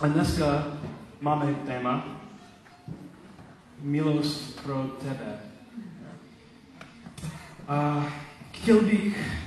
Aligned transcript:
A 0.00 0.06
dneska 0.06 0.78
máme 1.20 1.54
téma 1.54 2.04
milost 3.80 4.62
pro 4.62 4.84
tebe. 4.84 5.40
A 7.68 8.06
chtěl 8.52 8.80
bych, 8.80 9.40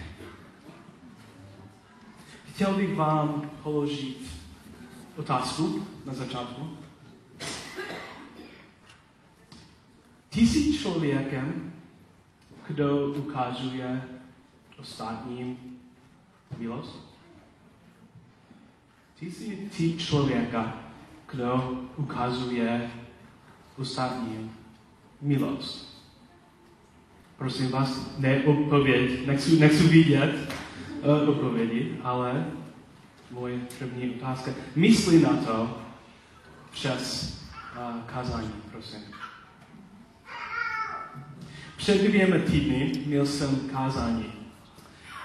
chtěl 2.53 2.73
bych 2.73 2.95
vám 2.95 3.51
položit 3.63 4.17
otázku 5.17 5.87
na 6.05 6.13
začátku. 6.13 6.77
Ty 10.29 10.47
jsi 10.47 10.77
člověkem, 10.77 11.73
kdo 12.67 13.07
ukazuje 13.07 14.03
ostatním 14.77 15.57
milost? 16.57 17.10
Ty 19.21 19.31
jsi 19.31 19.69
ty 19.77 19.97
člověka, 19.97 20.77
kdo 21.31 21.81
ukazuje 21.97 22.91
ostatním 23.77 24.51
milost. 25.21 26.03
Prosím 27.37 27.71
vás, 27.71 28.17
ne 28.17 28.43
odpověď, 28.43 29.27
nechci, 29.27 29.59
nechci 29.59 29.87
vidět 29.87 30.53
uh, 31.03 31.29
odpovědi, 31.29 31.99
ale 32.03 32.45
moje 33.31 33.59
první 33.79 34.09
otázka. 34.09 34.51
Myslí 34.75 35.21
na 35.21 35.37
to 35.37 35.81
přes 36.71 37.33
uh, 37.75 38.01
kázání, 38.01 38.51
prosím. 38.71 38.99
Před 41.77 42.01
dvěma 42.07 42.37
týdny 42.45 42.91
měl 43.05 43.25
jsem 43.25 43.55
kázání. 43.73 44.33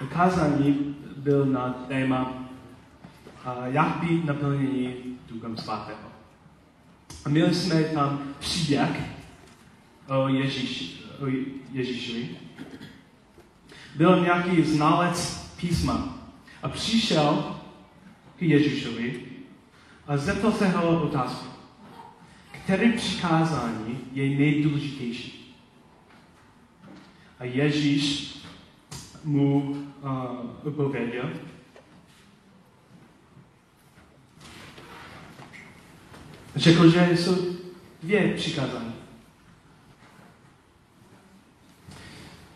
Kázání 0.09 0.95
byl 1.17 1.45
na 1.45 1.69
téma, 1.69 2.46
být 4.01 4.25
naplnění 4.25 5.19
Duchem 5.29 5.57
Svatého. 5.57 6.09
A 7.25 7.29
měli 7.29 7.55
jsme 7.55 7.83
tam 7.83 8.23
příběh 8.39 9.01
o, 10.07 10.27
Ježíš, 10.27 11.03
o 11.19 11.25
Ježíšovi. 11.71 12.29
Byl 13.95 14.23
nějaký 14.23 14.63
znalec 14.63 15.47
písma 15.59 16.17
a 16.63 16.69
přišel 16.69 17.55
k 18.37 18.41
Ježíšovi 18.41 19.21
a 20.07 20.17
zeptal 20.17 20.51
se 20.51 20.67
ho 20.67 21.03
otázku. 21.03 21.47
Které 22.51 22.91
přikázání 22.91 23.99
je 24.13 24.37
nejdůležitější? 24.37 25.55
A 27.39 27.43
Ježíš 27.43 28.37
mu 29.23 29.59
uh, 29.59 30.11
odpověděl, 30.63 31.29
Řekl, 36.57 36.89
že 36.89 37.09
jsou 37.11 37.35
dvě 38.03 38.33
přikázání. 38.33 38.93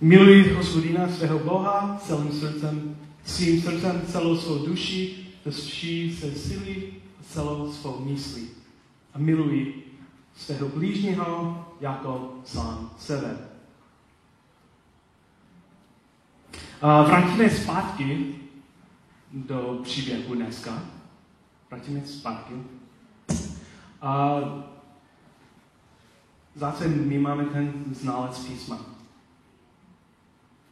Miluji 0.02 0.54
hospodina 0.54 1.08
svého 1.08 1.40
Boha 1.40 2.02
celým 2.04 2.32
srdcem, 2.32 2.98
svým 3.26 3.62
srdcem, 3.62 4.02
celou 4.08 4.38
svou 4.38 4.66
duši, 4.66 5.28
ze 5.46 5.52
vší 5.52 6.16
se 6.16 6.32
síly 6.32 6.94
a 7.20 7.24
celou 7.24 7.72
svou 7.72 8.06
myslí. 8.06 8.50
A 9.14 9.18
miluji 9.18 9.94
svého 10.36 10.70
blížního 10.70 11.66
jako 11.82 12.40
sám 12.46 12.92
sebe. 12.98 13.38
A 16.82 17.04
vrátíme 17.04 17.50
zpátky 17.50 18.36
do 19.34 19.80
příběhu 19.84 20.36
dneska. 20.36 20.84
Vrátíme 21.70 22.02
zpátky. 22.06 22.54
A 24.02 24.40
zase 26.56 26.88
my 26.88 27.20
máme 27.20 27.46
ten 27.46 27.74
znalec 27.92 28.46
písma. 28.46 28.78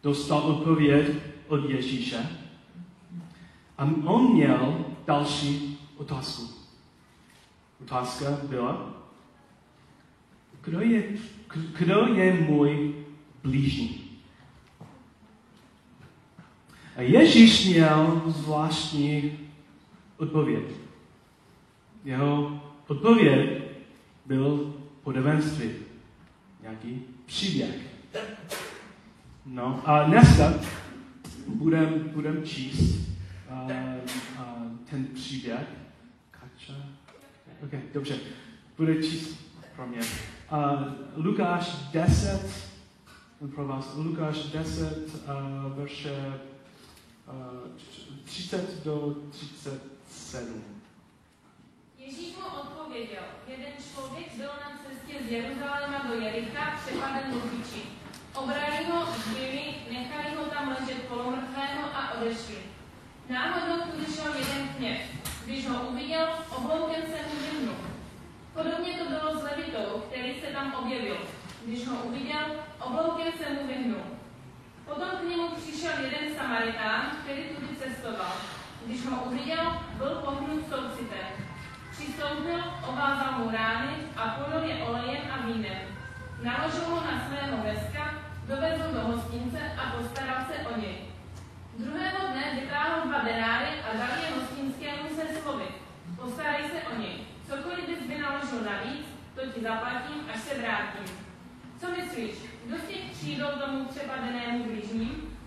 Dostal 0.03 0.39
odpověď 0.39 1.07
od 1.47 1.69
Ježíše 1.69 2.29
a 3.77 3.83
on 4.05 4.33
měl 4.33 4.85
další 5.07 5.79
otázku. 5.97 6.49
Otázka 7.81 8.25
byla, 8.43 8.93
kdo 10.61 10.81
je, 10.81 11.03
kdo 11.77 12.05
je 12.05 12.33
můj 12.33 12.95
blížní? 13.43 14.19
A 16.95 17.01
Ježíš 17.01 17.65
měl 17.65 18.21
zvláštní 18.27 19.39
odpověď. 20.17 20.63
Jeho 22.05 22.61
Odpověď 22.89 23.63
byl 24.25 24.73
podobenství. 25.03 25.71
Nějaký 26.61 27.01
příběh. 27.25 27.75
No 29.45 29.81
a 29.85 30.03
dneska 30.03 30.53
budeme 31.47 31.97
budem 31.97 32.43
číst 32.43 33.09
uh, 33.51 33.71
uh, 33.71 34.77
ten 34.89 35.05
příběh. 35.05 35.67
Kača? 36.31 36.73
Ok, 37.63 37.71
dobře. 37.93 38.17
Bude 38.77 39.03
číst 39.03 39.39
pro 39.75 39.87
mě. 39.87 39.99
Uh, 40.51 41.25
Lukáš 41.25 41.89
10, 41.93 42.69
pro 43.55 43.67
vás, 43.67 43.95
Lukáš 43.95 44.43
10, 44.43 45.09
uh, 45.13 45.77
verše 45.77 46.39
uh, 47.27 47.69
30 48.23 48.85
do 48.85 49.15
37. 49.31 50.78
Ježíš 52.09 52.35
mu 52.35 52.45
odpověděl, 52.61 53.25
jeden 53.47 53.73
člověk 53.93 54.33
byl 54.35 54.51
na 54.63 54.69
cestě 54.83 55.13
z 55.27 55.31
Jeruzaléma 55.31 55.97
do 56.07 56.13
Jericha 56.13 56.79
přepaden 56.81 57.33
lupiči. 57.33 57.81
Obrali 58.35 58.85
ho, 58.91 59.05
zbyli, 59.05 59.75
nechali 59.91 60.35
ho 60.35 60.45
tam 60.45 60.75
ležet 60.79 61.07
polomrtvého 61.07 61.83
a 61.93 62.13
odešli. 62.13 62.57
Náhodou 63.29 63.81
tu 63.81 63.99
vyšel 63.99 64.33
jeden 64.35 64.69
kněz. 64.77 65.01
Když 65.45 65.67
ho 65.67 65.81
uviděl, 65.81 66.27
obloukem 66.57 67.01
se 67.01 67.19
mu 67.27 67.35
vyhnul. 67.41 67.75
Podobně 68.53 68.93
to 68.93 69.05
bylo 69.09 69.39
s 69.39 69.43
Levitou, 69.43 69.99
který 70.09 70.41
se 70.41 70.47
tam 70.47 70.73
objevil. 70.73 71.17
Když 71.65 71.87
ho 71.87 71.95
uviděl, 72.03 72.45
obloukem 72.81 73.33
se 73.37 73.49
mu 73.49 73.67
vyhnul. 73.67 74.03
Potom 74.85 75.09
k 75.09 75.29
němu 75.29 75.47
přišel 75.49 75.91
jeden 76.03 76.35
Samaritán, 76.35 77.11
který 77.23 77.43
tudy 77.43 77.75
cestoval. 77.75 78.33
Když 78.85 79.05
ho 79.05 79.23
uviděl, 79.23 79.83
byl 79.97 80.21
pohnut 80.25 80.63
soucitem. 80.69 81.48
Přistoupil, 81.99 82.63
ovázal 82.87 83.31
mu 83.39 83.51
rány 83.51 83.93
a 84.15 84.27
polil 84.29 84.69
je 84.69 84.83
olejem 84.83 85.21
a 85.31 85.45
vínem. 85.45 85.81
Naložil 86.43 86.85
ho 86.85 86.95
na 86.95 87.27
svého 87.27 87.57
veska, 87.63 88.13
dovezl 88.47 88.93
do 88.93 88.99
hostince 88.99 89.59
a 89.77 89.97
postaral 89.97 90.45
se 90.47 90.67
o 90.67 90.79
něj. 90.79 90.97
Druhého 91.77 92.27
dne 92.31 92.59
vytáhl 92.61 93.07
dva 93.07 93.19
denáry 93.19 93.67
a 93.83 93.97
dal 93.97 94.17
je 94.21 94.39
hostinskému 94.39 95.09
se 95.15 95.41
slovy. 95.41 95.65
Postarej 96.15 96.63
se 96.63 96.87
o 96.95 96.99
něj. 96.99 97.17
Cokoliv 97.47 97.87
bys 97.87 98.07
vynaložil 98.07 98.61
navíc, 98.61 99.05
to 99.35 99.41
ti 99.45 99.61
zaplatím, 99.61 100.23
až 100.33 100.39
se 100.39 100.61
vrátím. 100.61 101.15
Co 101.79 101.87
myslíš, 101.91 102.35
kdo 102.65 102.77
z 102.77 102.87
těch 102.87 103.11
přijdou 103.11 103.47
tomu 103.47 103.85
přepadenému 103.85 104.63
blížním? 104.63 105.37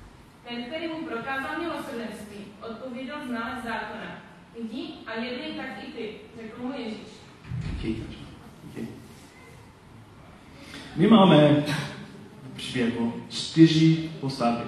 Ten, 0.49 0.65
který 0.65 0.89
mu 0.89 1.07
prokázal 1.07 1.59
milosrdenství, 1.59 2.47
odpověděl 2.61 3.17
znalec 3.27 3.65
zákona. 3.65 4.22
Jdi 4.61 4.89
a 5.07 5.21
jednej 5.21 5.53
tak 5.53 5.85
i 5.89 5.93
ty, 5.93 6.11
řekl 6.43 6.63
mu 6.63 6.73
Ježíš. 6.79 6.97
Díky. 7.83 8.03
My 10.97 11.07
máme 11.07 11.65
v 12.53 12.57
příběhu 12.57 13.13
čtyři 13.29 14.11
postavy. 14.21 14.65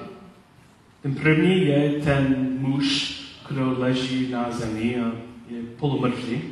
Ten 1.02 1.14
první 1.14 1.66
je 1.66 1.90
ten 2.04 2.56
muž, 2.58 3.20
kdo 3.48 3.74
leží 3.78 4.30
na 4.30 4.50
zemi 4.50 5.00
a 5.00 5.12
je 5.48 5.62
polomrtvý. 5.62 6.42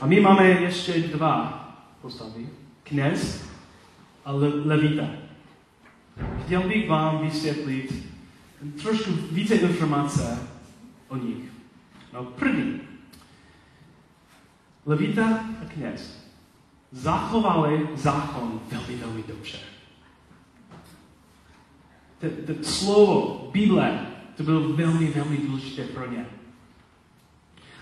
A 0.00 0.06
my 0.06 0.20
máme 0.20 0.48
ještě 0.48 0.92
dva 0.92 1.58
postavy. 2.02 2.48
Kněz 2.82 3.48
a 4.24 4.32
le- 4.32 4.64
levita. 4.64 5.08
Chtěl 6.44 6.62
bych 6.62 6.88
vám 6.88 7.18
vysvětlit 7.18 8.04
trošku 8.82 9.12
více 9.30 9.54
informace 9.54 10.38
o 11.12 11.16
nich. 11.16 11.52
No 12.12 12.24
první. 12.24 12.80
Levita 14.86 15.26
a 15.62 15.64
kněz 15.74 16.22
zachovali 16.92 17.88
zákon 17.94 18.60
velmi, 18.70 18.96
velmi 18.96 19.24
dobře. 19.28 19.58
To, 22.20 22.54
to 22.54 22.64
slovo 22.64 23.50
Bible, 23.52 24.06
to 24.36 24.42
bylo 24.42 24.72
velmi, 24.72 25.10
velmi 25.10 25.36
důležité 25.38 25.84
pro 25.84 26.10
ně. 26.10 26.26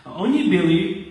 A 0.05 0.13
oni 0.13 0.51
byli 0.51 1.07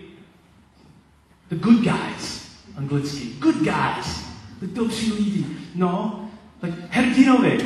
the 1.50 1.56
good 1.56 1.82
guys, 1.82 2.56
anglicky. 2.78 3.26
Good 3.40 3.56
guys. 3.56 4.30
The 4.60 4.68
dobří 4.68 5.14
lidi. 5.14 5.46
No, 5.76 6.26
like 6.64 6.78
hrdinové. 6.90 7.58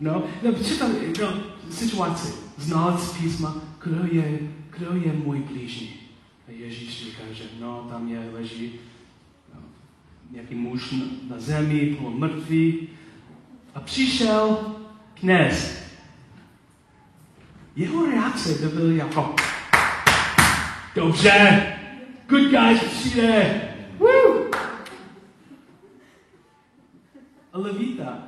No, 0.00 0.22
no, 0.42 0.52
představ, 0.52 0.90
no, 1.20 1.32
situaci 1.70 2.47
znalec 2.58 3.12
písma, 3.12 3.54
kdo 3.84 4.04
je, 4.12 4.38
kdo 4.70 4.94
je 4.94 5.12
můj 5.12 5.38
blížní? 5.38 5.94
A 6.48 6.50
Ježíš 6.50 7.04
říká, 7.04 7.22
že 7.32 7.44
no, 7.60 7.86
tam 7.90 8.08
je, 8.08 8.30
leží 8.32 8.72
no, 9.54 9.60
nějaký 10.30 10.54
muž 10.54 10.94
na, 11.30 11.38
zemi, 11.38 11.96
polomrtvý. 11.98 12.88
A 13.74 13.80
přišel 13.80 14.74
kněz. 15.14 15.82
Jeho 17.76 18.06
reakce 18.06 18.54
to 18.54 18.76
byl 18.76 18.96
jako 18.96 19.34
Dobře, 20.94 21.66
good 22.28 22.50
guys 22.50 22.84
přijde. 22.84 23.60
Woo! 23.98 24.50
A 27.52 27.58
Levita. 27.58 28.18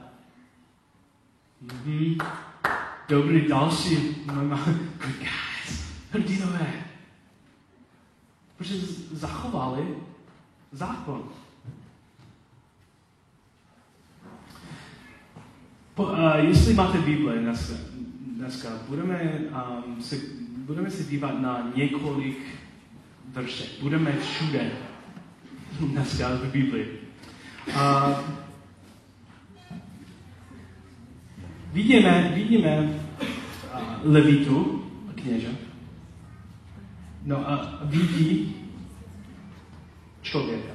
Mhm. 1.60 2.18
Dobrý 3.10 3.48
další. 3.48 4.16
Mama, 4.26 4.64
good 4.66 5.16
guys. 5.18 5.84
Hrdinové. 6.10 6.72
Protože 8.56 8.74
zachovali 9.12 9.82
zákon. 10.72 11.24
Po, 15.94 16.02
uh, 16.04 16.34
jestli 16.34 16.74
máte 16.74 16.98
Bible 16.98 17.38
dneska, 17.38 17.74
dneska 18.36 18.68
budeme, 18.88 19.38
um, 19.86 20.02
se, 20.02 20.16
budeme 20.56 20.90
se 20.90 21.04
dívat 21.04 21.40
na 21.40 21.72
několik 21.76 22.38
veršek. 23.28 23.68
Budeme 23.80 24.16
všude 24.16 24.70
dneska 25.80 26.28
v 26.28 26.52
Biblii. 26.52 27.00
Uh, 27.68 28.39
vidíme, 31.72 32.32
vidíme 32.34 33.00
Levitu, 34.02 34.84
kněže, 35.14 35.48
no 37.24 37.50
a 37.50 37.78
vidí 37.82 38.56
člověka. 40.22 40.72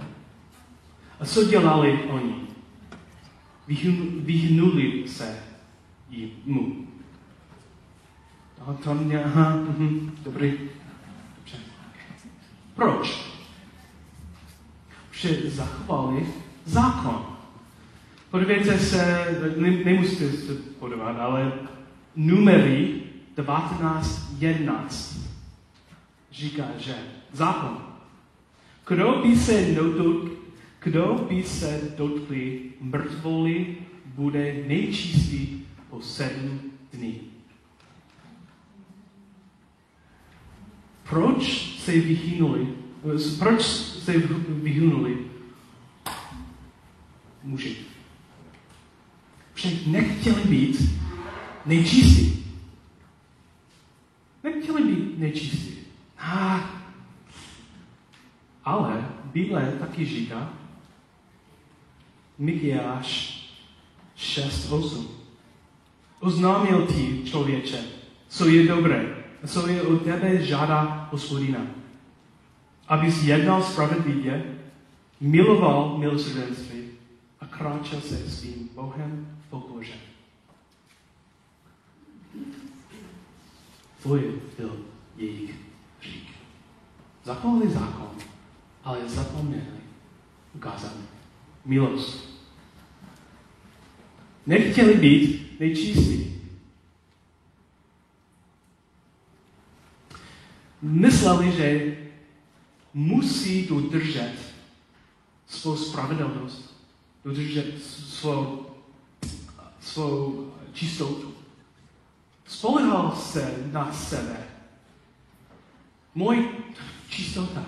A 1.20 1.26
co 1.26 1.44
dělali 1.44 2.00
oni? 2.04 2.36
Vyhnuli 4.20 5.08
se 5.08 5.40
mu. 6.46 6.88
A 8.66 8.74
to 8.74 8.94
mě, 8.94 9.24
aha, 9.24 9.58
uh-huh, 9.58 10.12
dobrý. 10.24 10.54
Dobře. 11.38 11.58
Proč? 12.76 13.32
Protože 15.10 15.50
zachovali 15.50 16.28
zákon. 16.66 17.35
Podívejte 18.36 18.80
se, 18.80 19.26
ne, 19.58 19.72
nemusíte 19.72 20.30
se 20.30 20.54
podívat, 20.54 21.20
ale 21.20 21.54
numery 22.16 23.02
19.11 23.38 25.18
říká, 26.32 26.68
že 26.78 26.96
zákon. 27.34 27.78
Kdo 28.88 29.22
by 29.24 29.36
se 29.36 29.62
dotkl, 29.62 30.38
kdo 30.80 31.26
by 31.30 31.44
se 31.44 31.94
dotkli 31.98 32.62
mrtvoli, 32.82 33.78
bude 34.06 34.64
nejčistý 34.68 35.62
po 35.90 36.02
sedm 36.02 36.60
dní. 36.94 37.22
Proč 41.10 41.76
se 41.80 41.92
vyhynuli? 41.92 42.68
Proč 43.40 43.62
se 43.64 44.14
vyhynuli 44.48 45.18
muži? 47.44 47.95
Protože 49.66 49.90
nechtěli 49.92 50.42
být 50.42 51.00
nejčistí. 51.66 52.56
Nechtěli 54.44 54.84
být 54.84 55.20
nejčistí. 55.20 55.78
Ah. 56.20 56.60
Ale 58.64 59.10
Bible 59.24 59.74
taky 59.80 60.06
říká, 60.06 60.50
Mikiáš 62.38 63.40
6.8. 64.18 65.06
Oznámil 66.20 66.88
ti, 66.88 67.22
člověče, 67.26 67.84
co 68.28 68.48
je 68.48 68.68
dobré, 68.68 69.16
a 69.44 69.48
co 69.48 69.68
je 69.68 69.82
od 69.82 70.04
tebe 70.04 70.46
žádá 70.46 71.10
hospodina. 71.12 71.60
Abys 72.88 73.24
jednal 73.24 73.64
spravedlivě, 73.64 74.44
miloval 75.22 75.98
milosrdenství 75.98 76.84
a 77.40 77.46
kráčel 77.46 78.02
se 78.02 78.30
svým 78.30 78.70
Bohem 78.76 79.35
v 79.60 79.62
pokoře. 79.62 79.94
To 84.04 84.16
je 84.16 84.32
byl 84.58 84.86
jejich 85.18 85.56
řík. 86.02 86.30
Zachovali 87.24 87.70
zákon, 87.70 88.18
ale 88.84 89.10
zapomněli 89.10 89.64
ukázat 90.54 90.94
milost. 91.66 92.36
Nechtěli 94.46 94.94
být 94.94 95.60
nejčistí. 95.60 96.42
Mysleli, 100.82 101.52
že 101.52 101.98
musí 102.94 103.68
dodržet 103.68 104.34
svou 105.48 105.76
spravedlnost, 105.76 106.76
dodržet 107.26 107.84
svou, 107.84 108.65
svou 109.96 110.52
čistotu. 110.74 111.34
Spolehal 112.46 113.16
se 113.16 113.58
na 113.72 113.94
sebe. 113.94 114.38
Můj 116.16 116.50
čistota. 117.10 117.64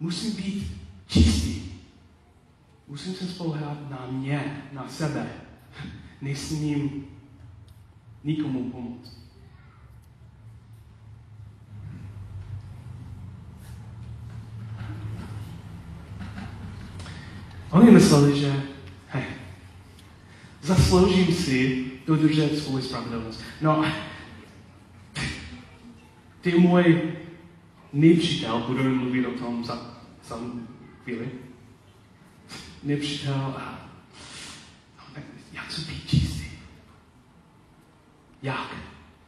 Musím 0.00 0.36
být 0.36 0.72
čistý. 1.06 1.62
Musím 2.88 3.14
se 3.14 3.26
spolehat 3.26 3.90
na 3.90 4.06
mě, 4.10 4.68
na 4.72 4.88
sebe. 4.88 5.26
Nesmím 6.20 7.06
nikomu 8.24 8.70
pomoct. 8.70 9.18
Oni 17.70 17.90
mysleli, 17.90 18.40
že 18.40 18.73
zasloužím 20.94 21.34
si 21.34 21.90
dodržet 22.06 22.58
svou 22.58 22.80
spravedlnost. 22.80 23.42
No, 23.60 23.84
ty 26.40 26.58
můj 26.58 27.02
nepřítel, 27.92 28.64
budeme 28.66 28.90
mluvit 28.90 29.26
o 29.26 29.30
tom 29.30 29.64
za, 29.64 30.00
za 30.24 30.38
chvíli. 31.04 31.28
Nepřítel, 32.82 33.54
já 35.52 35.62
chci 35.62 35.80
být 35.80 36.08
čistý. 36.08 36.44
Jak? 38.42 38.76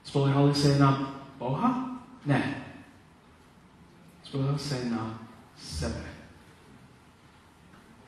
Spolehali 0.04 0.54
se 0.54 0.78
na 0.78 1.20
Boha? 1.38 2.00
Ne. 2.26 2.64
Spolehali 4.22 4.58
se 4.58 4.90
na 4.90 5.28
sebe. 5.56 6.04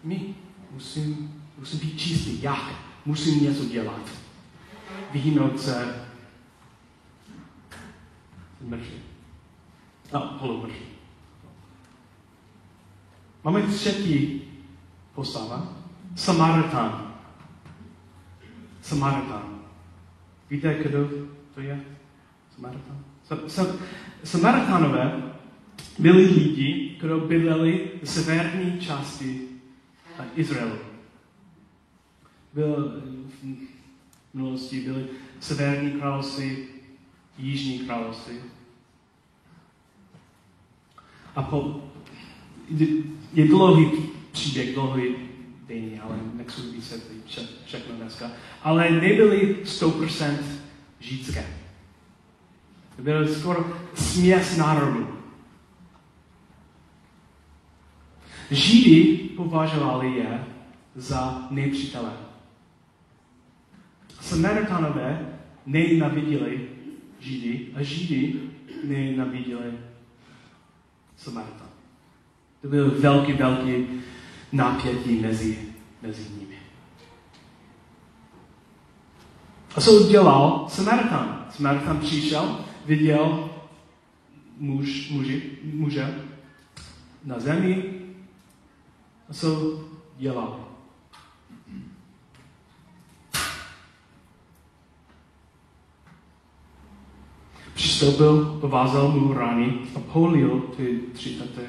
My 0.05 0.35
musím, 0.71 1.43
musím 1.59 1.79
být 1.79 1.99
čistý. 1.99 2.43
Jak? 2.43 2.88
Musím 3.09 3.43
něco 3.45 3.65
dělat. 3.65 4.01
Vyhnout 5.13 5.61
se 5.61 6.07
mrtvý. 8.61 8.95
A 10.13 10.19
polomrtvý. 10.19 10.81
Máme 13.45 13.63
třetí 13.63 14.43
postava. 15.15 15.73
Samaritan. 16.17 17.15
Samaritan. 18.83 19.61
Víte, 20.51 20.75
kdo 20.75 21.09
to 21.55 21.61
je? 21.61 21.85
Samaritan? 22.57 23.05
Samaritanové 24.25 25.23
byli 25.99 26.23
lidi, 26.23 26.97
kdo 27.01 27.21
bydleli 27.21 27.91
v 28.03 28.09
severní 28.09 28.81
části 28.81 29.49
Izraelu. 30.35 30.88
Byl 32.55 33.03
v 33.41 34.35
minulosti 34.35 34.81
byly 34.81 35.07
severní 35.41 35.91
království, 35.91 36.57
jižní 37.39 37.79
království. 37.79 38.35
A 41.37 41.43
po, 41.43 41.81
je 43.35 43.49
dlouhý 43.49 43.91
příběh, 44.33 44.75
dlouhý 44.75 45.15
denní, 45.67 46.01
ale 46.01 46.19
nechci 46.35 46.61
vysvětlit 46.61 47.25
všechno 47.65 47.95
dneska. 47.95 48.31
Ale 48.63 48.91
nebyly 48.91 49.57
100% 49.65 50.39
židské. 51.01 51.47
Byl 52.99 53.35
skoro 53.35 53.73
směs 53.95 54.57
národů. 54.57 55.09
Židy 58.51 59.15
považovali 59.37 60.17
je 60.17 60.45
za 60.95 61.47
nepřítele. 61.51 62.28
Samaritanové 64.29 65.27
nenaviděli 65.67 66.69
Židy 67.21 67.67
a 67.75 67.83
Židy 67.83 68.41
nenaviděli 68.85 69.73
Samaritan. 71.17 71.69
To 72.63 72.69
byl 72.69 73.01
velký, 73.01 73.33
velký 73.33 73.87
napětí 74.53 75.21
mezi, 75.21 75.59
mezi 76.03 76.23
nimi. 76.39 76.59
A 79.77 79.81
co 79.81 80.09
dělal 80.09 80.67
Samaritan? 80.69 81.47
Samaritan 81.51 82.01
přišel, 82.01 82.65
viděl 82.87 83.51
muž, 84.57 85.11
muži, 85.11 85.43
muže 85.73 86.25
na 87.25 87.41
zemi. 87.41 87.85
A 89.29 89.33
co 89.33 89.81
dělal? 90.19 90.69
Přistoupil, 97.99 98.59
povázal 98.61 99.13
mu 99.13 99.33
rány 99.33 99.79
a 99.95 100.01
polil, 100.01 100.61
to 100.77 100.83
je 100.83 101.69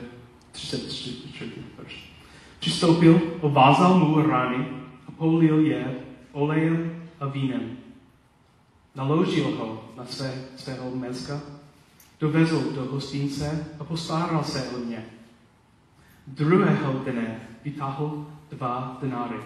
33. 0.52 1.52
verš. 1.78 2.14
Přistoupil, 2.60 3.20
povázal 3.20 4.00
mu 4.00 4.22
rány 4.22 4.68
a 5.08 5.12
polil 5.12 5.60
je 5.60 6.00
olejem 6.32 7.04
a 7.20 7.26
vínem. 7.26 7.78
Naložil 8.96 9.56
ho 9.58 9.84
na 9.98 10.06
své, 10.06 10.34
svého 10.58 10.92
měska, 10.92 11.42
dovezl 12.20 12.72
do 12.72 12.86
hostince 12.92 13.68
a 13.80 13.84
postaral 13.84 14.44
se 14.44 14.70
o 14.70 14.80
ně. 14.80 15.06
Druhého 16.28 16.94
dne 16.94 17.50
vytáhl 17.66 18.28
dva 18.52 18.98
denáry 19.02 19.40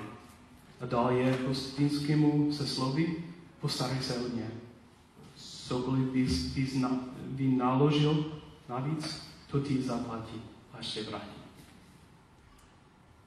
a 0.82 0.86
dal 0.86 1.12
je 1.12 1.38
hostinskému 1.48 2.52
se 2.52 2.68
slovy, 2.68 3.16
postarej 3.62 4.00
se 4.02 4.14
o 4.14 4.36
ně 4.36 4.63
cokoliv 5.74 6.14
bys, 6.14 6.54
bys 6.54 6.76
na, 6.76 6.90
naložil 7.40 8.26
navíc, 8.70 9.26
to 9.50 9.60
ti 9.60 9.82
zaplatí, 9.82 10.42
až 10.74 10.88
se 10.88 11.04
vrátí. 11.04 11.42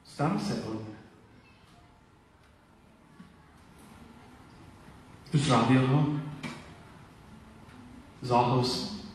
Stará 0.05 0.39
se 0.39 0.63
o 0.63 0.71
mě. 0.71 0.97
Uzdravil 5.35 5.87
ho, 5.87 6.21
vzal 8.21 8.65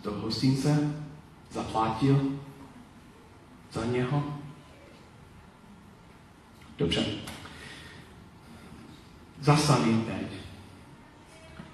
do 0.04 0.12
hostince, 0.12 1.04
zaplatil 1.52 2.40
za 3.72 3.86
něho. 3.86 4.24
Dobře. 6.78 7.06
Zastavím 9.40 10.06
teď. 10.06 10.28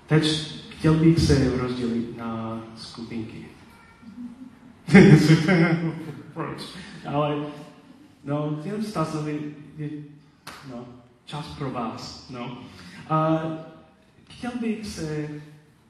Teď 0.07 0.56
chtěl 0.77 0.93
bych 0.93 1.19
se 1.19 1.57
rozdělit 1.57 2.17
na 2.17 2.63
skupinky. 2.75 3.45
Proč? 6.33 6.61
Ale 7.07 7.45
no, 8.23 8.59
těm 8.63 8.83
Stasovi 8.83 9.55
je 9.77 9.89
no, 10.71 10.85
čas 11.25 11.47
pro 11.47 11.71
vás. 11.71 12.29
No. 12.29 12.57
A 13.09 13.41
chtěl 14.29 14.51
bych 14.61 14.85
se 14.85 15.29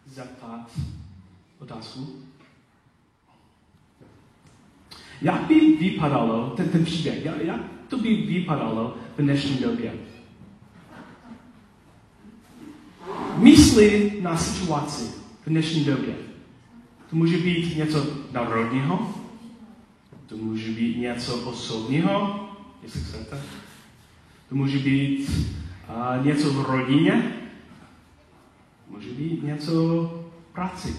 zeptat 0.05 0.71
otázku. 1.59 2.23
Jak 5.21 5.41
by 5.41 5.77
vypadalo 5.79 6.49
ten, 6.49 6.69
ten 6.69 6.85
příběh, 6.85 7.25
jak, 7.25 7.41
jak 7.41 7.61
to 7.87 7.97
by 7.97 8.15
vypadalo 8.15 8.97
v 9.17 9.21
dnešní 9.21 9.57
době? 9.57 9.93
Myslí 13.37 14.21
na 14.21 14.37
situaci 14.37 15.03
v 15.45 15.49
dnešní 15.49 15.83
době. 15.83 16.15
To 17.09 17.15
může 17.15 17.37
být 17.37 17.77
něco 17.77 18.05
národního, 18.31 19.13
to 20.25 20.37
může 20.37 20.71
být 20.71 20.97
něco 20.97 21.35
osobního, 21.35 22.39
jestli 22.83 23.01
chcete. 23.01 23.41
To 24.49 24.55
může 24.55 24.79
být 24.79 25.29
uh, 25.29 26.25
něco 26.25 26.53
v 26.53 26.65
rodině, 26.65 27.33
může 28.89 29.09
být 29.09 29.43
něco 29.43 29.71
v 29.71 30.53
práci. 30.53 30.95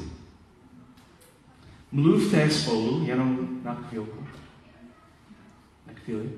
Mluvte 1.93 2.51
spolu 2.51 3.05
jenom 3.07 3.49
na 3.65 3.75
chvilku. 3.75 4.27
Na 5.87 5.93
chvíli. 6.05 6.31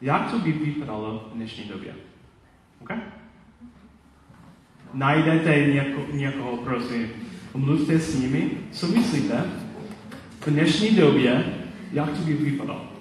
Jak 0.00 0.30
to 0.30 0.38
by 0.38 0.52
vypadalo 0.52 1.28
v 1.32 1.36
dnešní 1.36 1.64
době? 1.64 1.94
Okay? 2.80 2.98
Najdete 4.94 5.66
něko, 5.66 6.00
někoho, 6.12 6.56
prosím, 6.56 7.06
mluvte 7.54 7.98
s 7.98 8.20
nimi, 8.20 8.50
co 8.72 8.86
myslíte? 8.86 9.44
V 10.40 10.50
dnešní 10.50 10.90
době, 10.90 11.44
jak 11.92 12.10
to 12.10 12.24
by 12.24 12.32
vypadalo. 12.32 12.97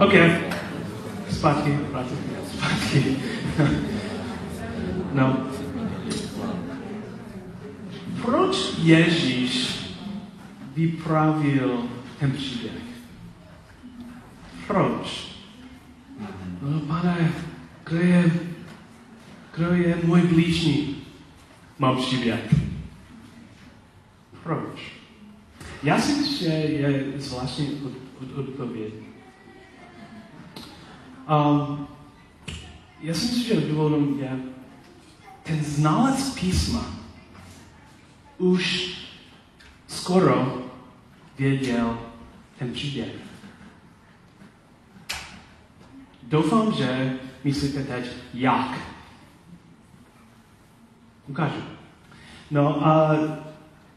OK. 0.00 0.12
Zpátky, 1.30 1.78
zpátky, 1.88 2.14
zpátky. 2.56 3.16
No. 5.12 5.46
Proč 8.22 8.72
Ježíš 8.78 9.80
vypravil 10.74 11.82
ten 12.18 12.32
příběh? 12.32 12.82
Proč? 14.66 15.34
No, 16.62 16.80
pane, 16.80 17.32
kdo 17.84 17.98
je, 17.98 18.32
kdo 19.56 19.72
je 19.72 19.98
můj 20.04 20.20
blížní? 20.20 20.96
Mám 21.78 21.96
příběh. 21.96 22.54
Proč? 24.42 24.92
Já 25.82 26.00
si 26.00 26.12
myslím, 26.12 26.38
že 26.38 26.54
je 26.54 27.04
zvláštní 27.16 27.82
odpověď. 28.36 29.09
Um, 31.30 31.88
já 33.00 33.14
si 33.14 33.24
myslím, 33.26 33.44
že 33.44 33.68
důvodem 33.68 34.18
je, 34.20 34.40
ten 35.42 35.64
znalec 35.64 36.34
písma 36.40 36.84
už 38.38 38.94
skoro 39.86 40.62
věděl 41.38 41.98
ten 42.58 42.72
příběh. 42.72 43.14
Doufám, 46.22 46.72
že 46.72 47.18
myslíte 47.44 47.84
teď, 47.84 48.06
jak. 48.34 48.78
Ukážu. 51.26 51.62
No 52.50 52.86
a 52.86 53.16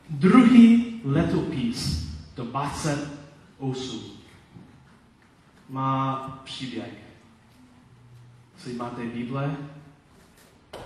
druhý 0.10 1.02
letopis 1.04 2.08
do 2.36 2.44
28 2.46 4.02
má 5.70 6.16
příběh. 6.44 7.13
Jestli 8.64 8.80
máte 8.80 9.06
Bible, 9.06 9.56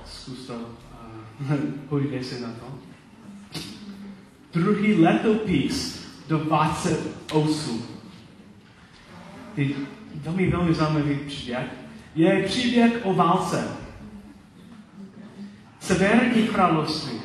zkus 0.06 0.48
to, 0.48 0.54
uh, 1.90 2.22
se 2.22 2.40
na 2.40 2.52
to. 2.52 2.80
Druhý 4.54 4.94
letopis 4.94 6.06
do 6.28 6.38
28. 6.38 7.86
Ty 9.56 9.76
velmi, 10.16 10.50
velmi 10.50 10.74
zajímavý 10.74 11.16
příběh. 11.16 11.68
Je 12.16 12.44
příběh 12.44 13.06
o 13.06 13.14
válce. 13.14 13.68
Severní 15.80 16.48
království. 16.48 17.20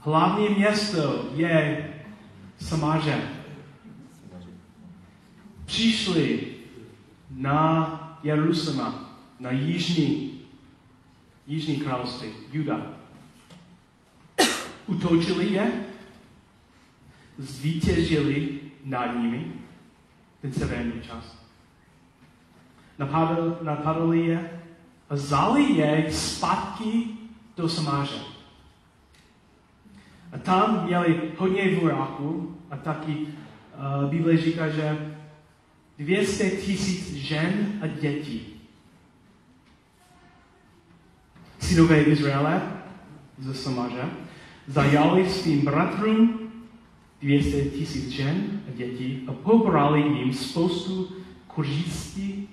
Hlavní 0.00 0.48
město 0.48 1.28
je 1.34 1.88
Samáže. 2.58 3.30
Přišli 5.64 6.46
na 7.30 7.98
Jerusalém, 8.22 8.94
na 9.40 9.50
jižní, 9.50 10.40
jižní 11.46 11.76
království, 11.76 12.28
Juda. 12.52 12.86
Utočili 14.86 15.52
je, 15.52 15.72
zvítězili 17.38 18.60
nad 18.84 19.06
nimi, 19.06 19.52
ten 20.40 20.52
severní 20.52 21.00
čas. 21.00 21.36
Napadli, 22.98 23.52
napadli 23.62 24.26
je 24.26 24.60
a 25.10 25.14
vzali 25.14 25.72
je 25.72 26.12
zpátky 26.12 27.04
do 27.56 27.68
Samáře. 27.68 28.20
A 30.32 30.38
tam 30.38 30.84
měli 30.84 31.32
hodně 31.38 31.80
vojáků 31.80 32.58
a 32.70 32.76
taky 32.76 33.16
uh, 33.16 34.10
Bible 34.10 34.36
říká, 34.36 34.68
že 34.68 35.11
200 36.02 36.50
tisíc 36.50 37.14
žen 37.14 37.78
a 37.80 37.86
dětí. 37.86 38.46
Synové 41.60 42.02
Izraele 42.02 42.62
ze 43.38 43.54
Samáře 43.54 44.10
zajali 44.66 45.30
svým 45.30 45.64
bratrům 45.64 46.38
200 47.22 47.64
tisíc 47.64 48.08
žen 48.08 48.62
a 48.68 48.76
dětí 48.76 49.24
a 49.28 49.32
pobrali 49.32 50.00
jim 50.00 50.34
spoustu 50.34 51.08
kořistí, 51.46 52.48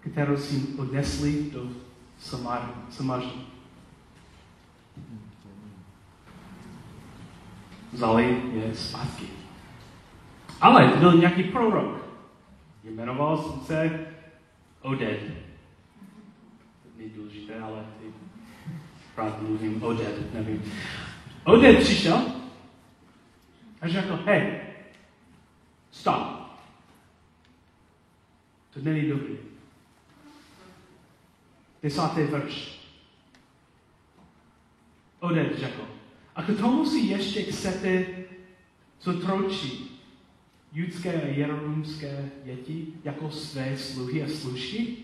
kterou 0.00 0.36
si 0.36 0.62
odnesli 0.78 1.50
do 1.52 1.68
Samáře. 2.90 3.28
Vzali 7.92 8.42
je 8.52 8.74
zpátky. 8.74 9.24
Ale 10.60 10.92
byl 10.98 11.12
nějaký 11.12 11.42
prorok, 11.42 12.05
Jmenoval 12.86 13.62
se 13.66 14.06
Oded. 14.80 15.20
Není 16.96 17.10
důležité, 17.10 17.60
ale 17.60 17.86
ty 18.00 18.06
rád 19.16 19.42
mluvím 19.42 19.82
Oded, 19.82 20.34
nevím. 20.34 20.72
Oded 21.44 21.80
přišel 21.80 22.26
a 23.80 23.88
řekl, 23.88 24.16
hej, 24.16 24.60
stop. 25.90 26.36
To 28.74 28.80
není 28.80 29.08
dobrý. 29.08 29.36
Desátý 31.82 32.22
verš. 32.22 32.80
Oded 35.20 35.58
řekl. 35.58 35.82
A 36.36 36.42
k 36.42 36.56
tomu 36.56 36.86
si 36.86 36.98
ještě 36.98 37.42
chcete 37.42 38.06
zotročit 39.00 39.85
judské 40.72 41.22
a 41.22 41.26
jeronumské 41.26 42.30
děti 42.44 42.86
jako 43.04 43.30
své 43.30 43.78
sluhy 43.78 44.22
a 44.22 44.28
služky? 44.28 44.96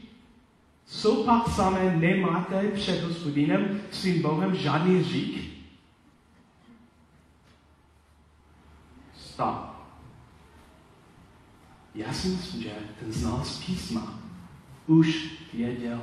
Co 0.84 1.24
pak 1.24 1.48
samé 1.48 1.96
nemáte 1.96 2.68
před 2.68 3.04
hospodinem 3.04 3.80
svým 3.90 4.22
Bohem 4.22 4.54
žádný 4.54 5.04
řík? 5.04 5.52
Stop. 9.16 9.72
Já 11.94 12.12
si 12.12 12.28
myslím, 12.28 12.62
že 12.62 12.70
ten 13.00 13.12
znalec 13.12 13.64
písma 13.66 14.22
už 14.86 15.34
věděl 15.54 16.02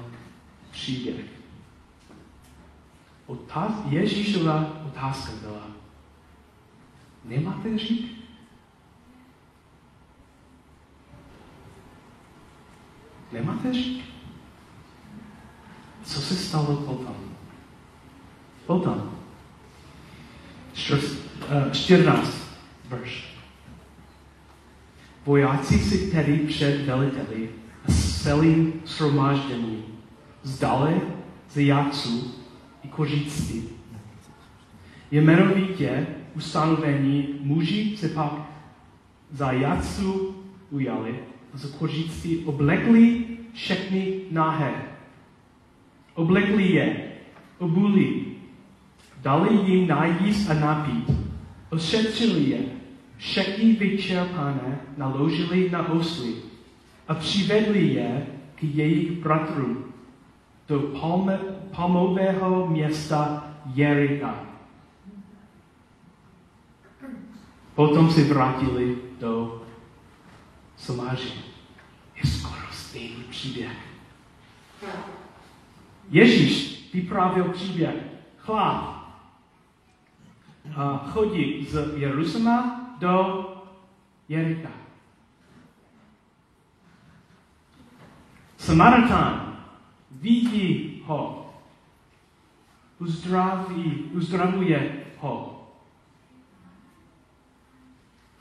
příběh. 0.71 1.25
Otáz, 3.25 3.73
Ježíšova 3.89 4.85
otázka 4.85 5.31
byla, 5.41 5.67
nemáte 7.25 7.77
řík? 7.77 8.18
Nemáte 13.31 13.73
řík? 13.73 14.05
Co 16.03 16.21
se 16.21 16.35
stalo 16.35 16.75
potom? 16.75 17.15
Potom. 18.65 19.11
14. 21.71 22.49
verš. 22.89 23.35
Vojáci 25.25 25.79
si 25.79 26.11
tedy 26.11 26.37
před 26.37 26.85
veliteli 26.85 27.49
a 27.87 27.91
celým 27.91 28.81
shromáždění 28.85 29.83
zdali 30.43 31.01
zajatců 31.51 32.33
i 32.83 32.87
kořící. 32.87 33.69
Jmenovitě 35.11 36.07
ustanovení 36.35 37.39
muži 37.41 37.97
se 37.97 38.09
pak 38.09 38.33
zajatců 39.31 40.35
ujali 40.69 41.19
z 41.53 41.71
kořící 41.75 42.45
oblekli 42.45 43.25
všechny 43.53 44.21
nahé. 44.31 44.73
Oblekli 46.15 46.71
je, 46.71 47.11
obuli, 47.57 48.25
dali 49.21 49.55
jim 49.71 49.87
najíst 49.87 50.49
a 50.49 50.53
napít, 50.53 51.11
ošetřili 51.69 52.49
je, 52.49 52.59
všechny 53.17 53.73
vyčerpané 53.73 54.79
naložili 54.97 55.69
na 55.69 55.89
osly 55.89 56.33
a 57.07 57.13
přivedli 57.13 57.87
je 57.87 58.27
k 58.55 58.63
jejich 58.63 59.11
bratrům 59.11 59.83
do 60.67 60.79
palme, 60.79 61.39
palmového 61.75 62.67
města 62.67 63.47
Jerika. 63.73 64.43
Potom 67.75 68.11
se 68.11 68.23
vrátili 68.23 68.97
do 69.19 69.61
Somáři. 70.79 71.33
Je 72.15 72.29
skoro 72.29 72.67
stejný 72.71 73.23
příběh. 73.23 73.77
Ježíš 76.09 76.89
vyprávěl 76.93 77.49
příběh. 77.49 77.95
Chlap 78.37 78.99
chodí 81.11 81.65
z 81.65 81.93
Jeruzaléma 81.95 82.95
do 82.99 83.45
Jerika. 84.29 84.69
Samaritán 88.57 89.57
vidí 90.11 91.01
ho, 91.05 91.53
uzdraví, 92.99 94.03
uzdravuje 94.13 95.05
ho. 95.17 95.67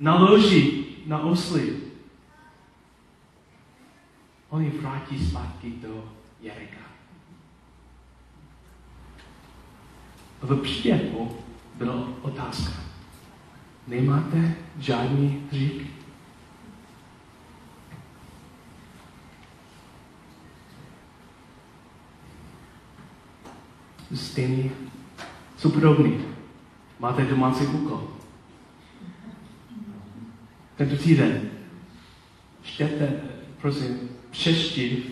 Naloží 0.01 0.87
na 1.07 1.19
osly 1.19 1.78
Oni 4.49 4.71
vrátí 4.71 5.27
zpátky 5.27 5.73
do 5.83 6.05
Jerika. 6.41 6.81
V 10.43 10.63
příběhu 10.63 11.37
byla 11.75 12.09
otázka. 12.23 12.73
Nemáte 13.87 14.55
žádný 14.79 15.47
hřích? 15.51 15.91
Stejný 24.15 24.71
jsou 25.57 25.71
podobný. 25.71 26.25
Máte 26.99 27.25
domácí 27.25 27.67
úkol. 27.67 28.09
Tento 30.77 30.97
týden 30.97 31.51
čtěte, 32.63 33.21
prosím, 33.61 34.18
přešti 34.31 35.05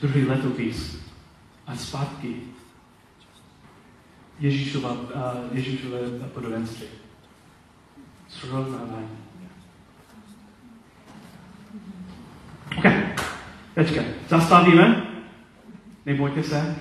druhý 0.00 0.24
letovis 0.24 1.04
a 1.66 1.76
zpátky 1.76 2.36
Ježíšova, 4.40 4.96
Ježíšové 5.52 5.98
podobenství. 6.34 6.86
Srovnávání. 8.28 9.08
OK, 12.78 12.84
teďka 13.74 14.02
zastavíme. 14.28 15.06
Nebojte 16.06 16.42
se, 16.42 16.76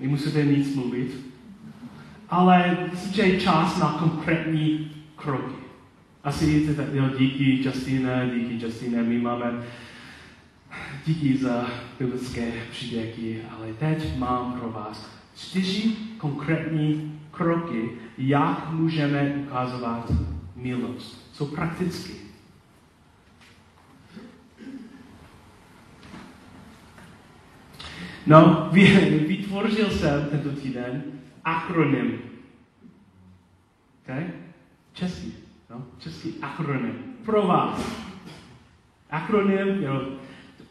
nemusíte 0.00 0.44
nic 0.44 0.74
mluvit. 0.74 1.32
Ale 2.28 2.76
je 3.12 3.40
čas 3.40 3.78
na 3.78 3.88
konkrétní 3.88 4.90
kroky. 5.16 5.54
Asi 6.24 6.74
tak, 6.76 6.86
jo, 6.92 7.04
díky 7.18 7.64
Justine, 7.64 8.30
díky 8.34 8.64
Justine, 8.64 9.02
my 9.02 9.18
máme 9.18 9.64
díky 11.06 11.36
za 11.36 11.66
biblické 11.98 12.52
příběhy, 12.70 13.42
ale 13.50 13.72
teď 13.72 14.18
mám 14.18 14.60
pro 14.60 14.70
vás 14.70 15.10
čtyři 15.36 15.96
konkrétní 16.18 17.20
kroky, 17.30 17.90
jak 18.18 18.70
můžeme 18.70 19.34
ukazovat 19.46 20.12
milost. 20.56 21.34
Jsou 21.36 21.46
prakticky. 21.46 22.12
No, 28.26 28.68
vytvořil 29.26 29.90
jsem 29.90 30.26
tento 30.30 30.50
týden 30.60 31.02
akronym. 31.44 32.18
Okay? 34.02 34.30
Český. 34.92 35.34
No? 35.70 35.84
Český 35.98 36.34
akronym. 36.42 36.98
Pro 37.24 37.46
vás. 37.46 38.06
Akronym, 39.10 39.82
jo. 39.82 40.21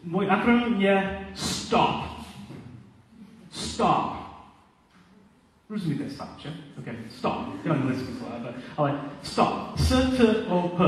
Můj 0.03 0.31
akronym 0.31 0.81
je 0.81 1.27
STOP. 1.33 2.05
Stop. 3.51 4.21
Rozumíte 5.69 6.09
stop, 6.09 6.27
že? 6.37 6.53
OK, 6.79 6.85
stop. 7.09 7.61
To 7.63 7.69
je 7.69 7.75
anglické 7.75 8.13
slovo, 8.13 8.35
ale 8.77 9.01
stop. 9.21 9.77
S-T-O-P. 9.77 10.83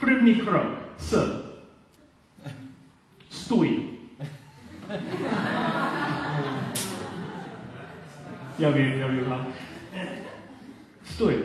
První 0.00 0.34
krok. 0.34 0.78
S. 0.98 1.42
Stůj. 3.30 3.90
Já 8.58 8.70
vím, 8.70 8.92
já 8.92 9.06
vím. 9.06 9.46
Stůj. 11.04 11.44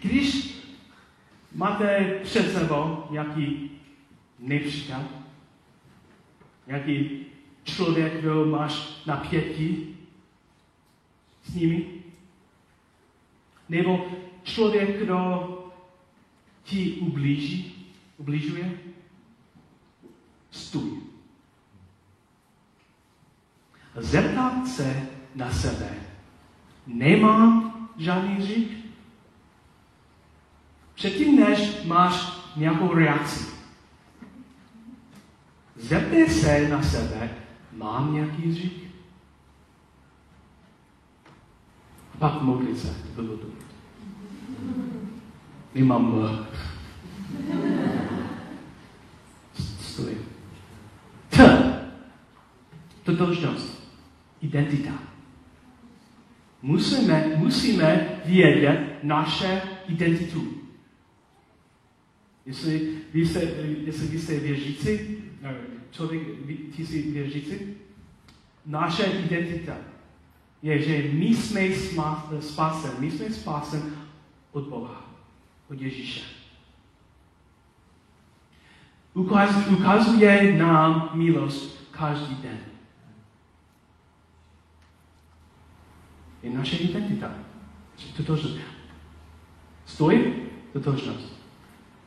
Když 0.00 0.58
máte 1.54 2.18
před 2.22 2.52
sebou 2.52 3.04
nějaký 3.10 3.77
nepřítel, 4.38 5.08
nějaký 6.66 7.26
člověk, 7.64 8.20
kdo 8.20 8.44
máš 8.44 9.02
napětí 9.06 9.96
s 11.44 11.54
nimi, 11.54 11.86
nebo 13.68 14.06
člověk, 14.42 15.02
kdo 15.02 15.48
ti 16.64 16.92
ublíží, 16.92 17.88
ubližuje, 18.16 18.78
stůj. 20.50 21.02
Zeptat 23.96 24.68
se 24.68 25.08
na 25.34 25.50
sebe. 25.50 25.94
Nemám 26.86 27.88
žádný 27.96 28.34
hřích? 28.34 28.76
Předtím, 30.94 31.40
než 31.40 31.84
máš 31.84 32.32
nějakou 32.56 32.94
reakci. 32.94 33.57
Zeptej 35.78 36.28
se 36.28 36.68
na 36.68 36.82
sebe, 36.82 37.30
mám 37.72 38.14
nějaký 38.14 38.42
hřích? 38.42 38.88
Pak 42.18 42.42
modli 42.42 42.76
se, 42.76 42.94
to 43.16 43.22
bylo 43.22 43.36
to. 43.36 43.46
Nemám 45.74 46.38
Stoj. 49.80 50.16
T. 51.28 51.38
Totožnost. 53.02 53.88
Identita. 54.40 54.92
Musíme, 56.62 57.32
musíme 57.36 58.20
vědět 58.24 58.98
naše 59.02 59.62
identitu. 59.88 60.54
Jestli 62.46 62.98
vy 63.14 63.26
jste, 63.26 63.42
jestli 63.84 64.06
vy 64.06 64.18
jste 64.18 64.38
věřící, 64.40 65.18
člověk, 65.90 66.22
ty 66.76 66.86
jsi 66.86 67.02
věřící, 67.02 67.54
naše 68.66 69.04
identita 69.04 69.76
je, 70.62 70.82
že 70.82 71.12
my 71.12 71.26
jsme 71.26 71.68
spasen, 72.40 72.90
my 72.98 73.10
jsme 73.10 73.30
spasen 73.30 73.96
od 74.52 74.68
Boha, 74.68 75.04
od 75.70 75.80
Ježíše. 75.80 76.24
Ukaz, 79.14 79.66
ukazuje 79.66 80.58
nám 80.58 81.10
milost 81.14 81.88
každý 81.90 82.34
den. 82.34 82.58
Je 86.42 86.50
naše 86.50 86.76
identita. 86.76 87.34
Totožnost. 88.16 88.58
Stoj, 89.86 90.34
totožnost. 90.72 91.32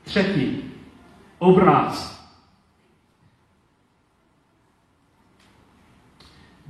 Třetí, 0.04 0.64
obraz. 1.40 2.21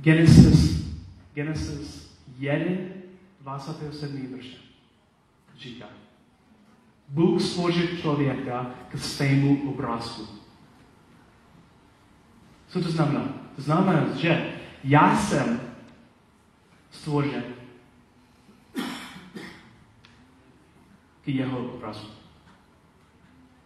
Genesis, 0.02 0.82
Genesis 1.34 2.18
1, 2.38 2.66
27. 3.40 4.32
verše. 4.32 4.58
Říká, 5.58 5.86
Bůh 7.08 7.42
stvořil 7.42 7.86
člověka 8.00 8.70
k 8.88 8.98
svému 8.98 9.70
obrázku. 9.70 10.26
Co 12.68 12.82
to 12.82 12.90
znamená? 12.90 13.28
To 13.56 13.62
znamená, 13.62 14.16
že 14.16 14.54
já 14.84 15.16
jsem 15.16 15.60
stvořen 16.90 17.44
k 21.24 21.28
jeho 21.28 21.74
obrazu. 21.74 22.06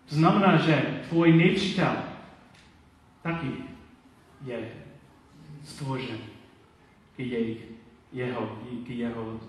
To 0.09 0.15
znamená, 0.15 0.57
že 0.57 1.05
tvůj 1.09 1.33
nepřítel 1.33 1.97
taky 3.23 3.53
je 4.45 4.86
stvořen 5.67 6.19
k 7.17 7.19
jejich, 7.21 7.65
jeho, 8.13 8.59
k 8.87 8.91
jeho 8.91 9.25
uh, 9.25 9.41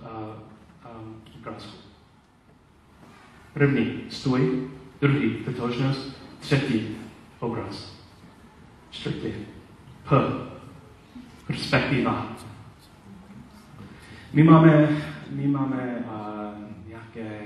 obrázku. 1.39 1.77
První 3.53 4.01
stůj, 4.09 4.69
druhý 5.01 5.29
totožnost, 5.29 6.21
třetí 6.39 6.97
obraz. 7.39 8.03
Čtvrtý 8.89 9.31
P. 10.09 10.15
Perspektiva. 11.47 12.37
My 14.33 14.43
máme, 14.43 15.01
my 15.29 15.47
máme 15.47 16.05
uh, 16.05 16.87
nějaké 16.87 17.41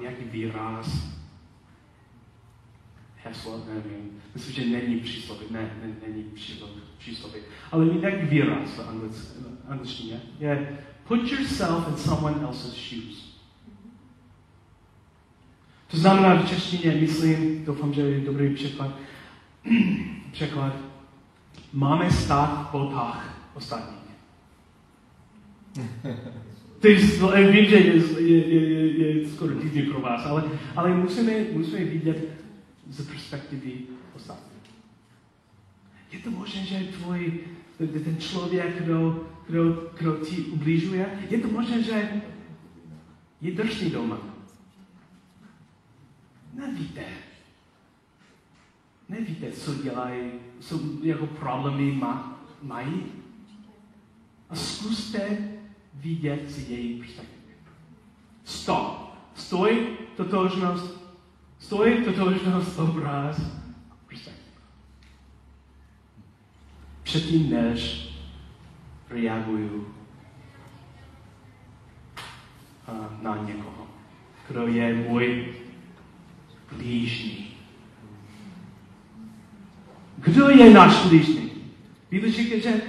nějaký 0.00 0.24
výraz, 0.24 1.17
heslo, 3.28 3.64
nevím, 3.68 4.10
myslím, 4.34 4.54
že 4.54 4.64
není 4.64 5.00
přísloví, 5.00 5.40
ne, 5.50 5.60
ne 5.82 5.94
není 6.06 6.24
přísloví, 6.98 7.40
ale 7.72 7.84
nějaký 7.84 8.26
výraz 8.26 8.70
v 8.70 9.68
angličtině 9.68 10.20
je 10.40 10.78
put 11.08 11.32
yourself 11.32 11.88
in 11.88 11.96
someone 11.96 12.42
else's 12.42 12.74
shoes. 12.74 13.28
To 15.90 15.96
znamená 15.96 16.42
v 16.42 16.48
češtině, 16.48 16.90
myslím, 17.00 17.64
doufám, 17.64 17.94
že 17.94 18.00
je 18.00 18.20
dobrý 18.20 18.54
překlad, 18.54 18.90
překlad, 20.32 20.76
máme 21.72 22.10
stát 22.10 22.68
v 22.68 22.72
botách 22.72 23.50
ostatních. 23.54 23.98
To 26.80 26.88
je, 26.88 27.52
vím, 27.52 27.64
že 27.64 27.76
je, 27.76 28.20
je, 28.22 28.46
je, 28.46 29.22
je 29.22 29.28
skoro 29.28 29.54
divný 29.54 29.82
pro 29.82 30.00
vás, 30.00 30.26
ale, 30.26 30.44
ale 30.76 30.94
musíme, 30.94 31.32
musíme 31.52 31.84
vidět 31.84 32.28
z 32.88 33.06
perspektivy 33.06 33.72
ostatních. 34.16 34.58
Je 36.12 36.18
to 36.18 36.30
možné, 36.30 36.64
že 36.64 36.78
tvoj, 36.78 37.40
ten 37.78 38.16
člověk, 38.18 38.82
kdo, 38.82 39.26
kdo, 39.46 39.90
kdo 39.98 40.16
ti 40.16 40.42
ubližuje, 40.42 41.26
je 41.30 41.38
to 41.38 41.48
možné, 41.48 41.82
že 41.82 42.22
je 43.40 43.52
drsný 43.52 43.90
doma. 43.90 44.18
Nevíte. 46.54 47.04
Nevíte, 49.08 49.52
co 49.52 49.74
dělají, 49.74 50.30
co 50.60 50.80
jako 51.02 51.26
problémy 51.26 51.92
má, 51.92 52.44
mají. 52.62 53.02
A 54.50 54.56
zkuste 54.56 55.38
vidět 55.94 56.50
z 56.50 56.70
její 56.70 57.00
perspektivy. 57.00 57.54
Stop. 58.44 59.08
Stoj, 59.34 59.96
totožnost, 60.16 60.97
Stojí 61.68 62.04
totožnost, 62.04 62.78
obraz, 62.78 63.40
předtím, 67.02 67.50
než 67.50 68.08
reaguju 69.10 69.94
na 73.22 73.36
někoho, 73.36 73.86
kdo 74.48 74.66
je 74.66 74.94
můj 74.94 75.54
blížní. 76.72 77.48
Kdo 80.16 80.48
je 80.48 80.70
náš 80.70 81.06
blížní? 81.06 81.50
Biblia 82.10 82.32
říká, 82.32 82.58
že 82.58 82.82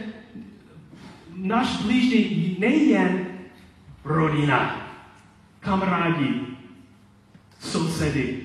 náš 1.35 1.81
blížní 1.81 2.55
nejen 2.59 3.27
rodina, 4.03 4.89
kamarádi, 5.59 6.41
sousedy. 7.59 8.38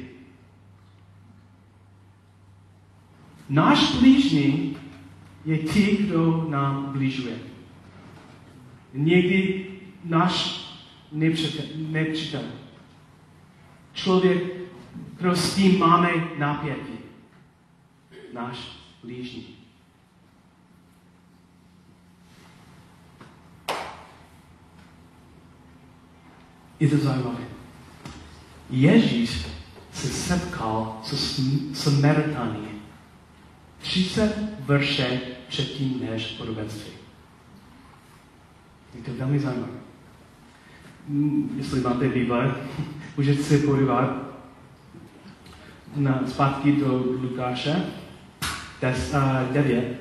Náš 3.49 3.97
blížní 3.97 4.77
je 5.45 5.59
ti, 5.59 5.97
kdo 5.97 6.47
nám 6.51 6.93
blížuje. 6.93 7.39
Někdy 8.95 9.67
náš 10.05 10.65
nepřítel. 11.79 12.43
Člověk, 13.93 14.43
kdo 15.19 15.37
s 15.37 15.55
tím 15.55 15.79
máme 15.79 16.09
napětí. 16.39 16.99
Náš 18.33 18.59
blížní. 19.03 19.47
Je 26.81 26.89
to 26.89 26.97
zajímavé. 26.97 27.45
Ježíš 28.71 29.47
se 29.93 30.09
setkal 30.09 31.01
se 31.03 31.17
Samaritany 31.75 32.64
30 33.95 34.35
verše 34.61 35.21
předtím 35.49 36.07
než 36.11 36.27
podobenství. 36.27 36.93
Je 38.95 39.03
to 39.03 39.11
velmi 39.15 39.39
zajímavé. 39.39 39.73
Hmm, 41.09 41.55
jestli 41.57 41.81
máte 41.81 42.09
Bible, 42.09 42.55
můžete 43.17 43.43
se 43.43 43.59
podívat 43.59 44.17
na 45.97 46.23
zpátky 46.27 46.73
do 46.73 47.05
Lukáše 47.23 47.87
9. 49.53 50.01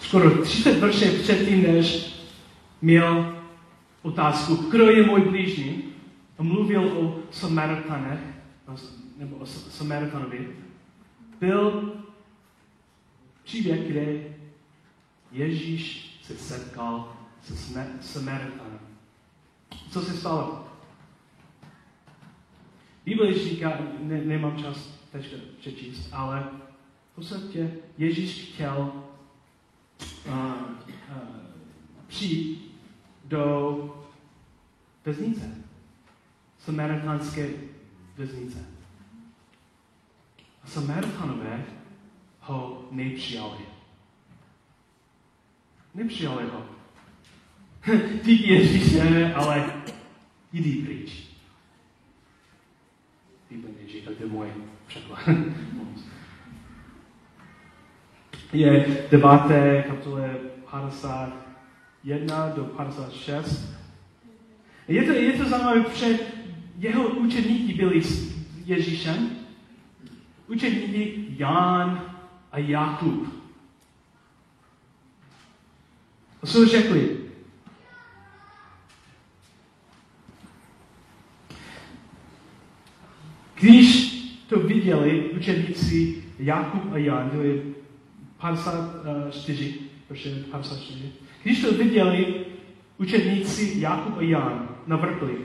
Skoro 0.00 0.42
30 0.42 0.78
verše 0.78 1.12
předtím, 1.12 1.62
než 1.62 2.16
měl 2.80 3.36
otázku, 4.02 4.56
kdo 4.70 4.90
je 4.90 5.06
můj 5.06 5.20
blížní, 5.20 5.84
a 6.38 6.42
mluvil 6.42 6.84
o 6.84 7.18
Samaritanech, 7.30 8.20
nebo 9.22 9.36
o 9.36 9.46
Samaritanovi, 9.46 10.56
byl 11.40 11.94
příběh, 13.42 13.88
kde 13.88 14.34
Ježíš 15.32 16.18
se 16.22 16.36
setkal 16.36 17.16
se 17.42 17.56
Samaritanem. 18.00 18.80
Co 19.90 20.02
se 20.02 20.16
stalo? 20.16 20.68
Bible 23.04 23.34
říká, 23.34 23.78
ne, 24.00 24.24
nemám 24.24 24.58
čas 24.58 24.98
teď 25.12 25.34
přečíst, 25.60 26.08
ale 26.12 26.48
v 27.12 27.14
podstatě 27.14 27.74
Ježíš 27.98 28.52
chtěl 28.54 28.92
uh, 30.26 30.32
uh, 30.32 31.18
přijít 32.06 32.74
do 33.24 34.04
věznice. 35.04 35.54
Samaritanské 36.58 37.50
věznice. 38.16 38.71
Samaritanové 40.64 41.64
ho 42.40 42.88
nepřijali. 42.90 43.58
Nepřijali 45.94 46.44
ho. 46.44 46.66
Díky 48.22 48.52
Ježíše, 48.52 49.34
ale 49.34 49.72
jdi 50.52 50.82
pryč. 50.82 51.32
Výborně 53.50 53.88
říká, 53.88 54.10
to 54.18 54.22
je 54.22 54.28
moje 54.28 54.52
překlad. 54.86 55.28
je 58.52 59.06
deváté 59.10 59.84
kapitole 59.88 60.34
51 60.70 62.48
do 62.48 62.64
56. 62.64 63.72
Je 64.88 65.02
to, 65.02 65.12
je 65.12 65.32
to 65.32 65.48
zajímavé, 65.48 65.80
protože 65.80 66.18
jeho 66.78 67.08
učeníky 67.08 67.74
byli 67.74 68.02
s 68.02 68.32
Ježíšem. 68.64 69.41
Učeníky 70.52 71.24
Jan 71.38 72.02
a 72.52 72.58
Jakub. 72.58 73.28
A 76.42 76.46
co 76.46 76.66
řekli? 76.66 77.16
Když 83.60 84.12
to 84.48 84.60
viděli 84.60 85.30
učeníci 85.30 86.24
Jakub 86.38 86.92
a 86.92 86.98
Jan, 86.98 87.30
to 87.30 87.42
je 87.42 87.62
54, 88.38 89.74
protože 90.08 90.44
54. 90.50 91.12
Když 91.42 91.62
to 91.62 91.72
viděli 91.72 92.44
učeníci 92.98 93.74
Jakub 93.76 94.18
a 94.18 94.22
Jan, 94.22 94.68
navrkli, 94.86 95.36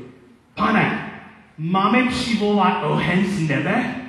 pane, 0.56 1.12
máme 1.58 2.08
přivolat 2.08 2.84
oheň 2.84 3.26
z 3.26 3.50
nebe? 3.50 4.07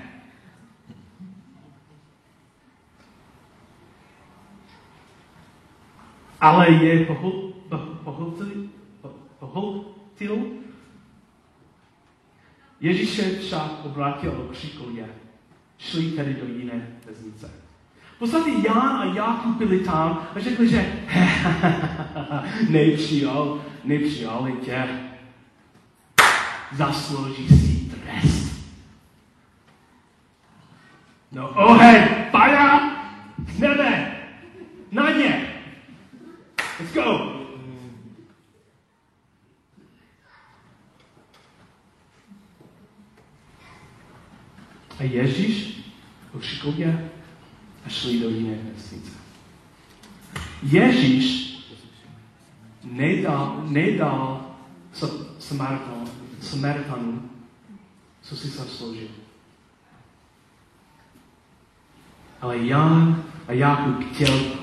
Ale 6.41 6.71
je 6.71 7.07
pohltil. 9.39 10.47
Ježíš 12.81 13.11
se 13.11 13.39
však 13.39 13.85
obrátil 13.85 14.47
a 14.49 14.53
křikl 14.53 14.91
je. 14.95 15.09
Šli 15.79 16.11
tedy 16.11 16.35
do 16.35 16.47
jiné 16.47 16.89
věznice. 17.07 17.51
V 18.17 18.19
podstatě 18.19 18.51
Jan 18.51 18.79
a 18.79 19.05
Jakub 19.05 19.57
byli 19.57 19.81
tam 19.81 20.27
a 20.37 20.41
řekli, 20.41 20.69
že 20.69 20.93
nepřijal, 22.69 23.61
nepřijali 23.85 24.53
tě. 24.53 24.89
Zaslouží 26.73 27.49
si 27.49 27.91
trest. 27.91 28.49
No 31.33 31.49
oheň, 31.49 32.09
paja, 32.31 32.91
z 33.49 33.59
nebe, 33.59 34.17
na 34.93 35.11
ně. 35.11 35.55
Let's 36.81 36.95
go! 36.95 37.39
A 44.99 45.03
Ježíš 45.03 45.79
okřikl 46.33 46.75
je 46.77 47.11
a 47.87 47.89
šli 47.89 48.21
do 48.21 48.29
jiné 48.29 48.59
vesnice. 48.75 49.11
Ježíš 50.63 51.59
nedal, 52.85 53.65
nedal 53.69 54.47
Samaritan, 56.41 57.31
co 58.23 58.37
si 58.37 58.49
zasloužil. 58.49 59.09
Ale 62.41 62.59
Jan 62.59 63.25
a 63.49 63.53
Jakub 63.53 64.15
chtěl 64.15 64.59